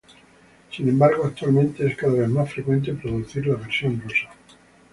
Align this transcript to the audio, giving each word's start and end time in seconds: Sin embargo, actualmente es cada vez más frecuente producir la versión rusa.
Sin 0.71 0.89
embargo, 0.89 1.25
actualmente 1.25 1.85
es 1.85 1.95
cada 1.95 2.13
vez 2.13 2.27
más 2.27 2.51
frecuente 2.51 2.91
producir 2.91 3.45
la 3.45 3.53
versión 3.57 4.01
rusa. 4.01 4.31